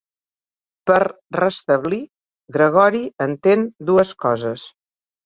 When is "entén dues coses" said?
3.27-4.65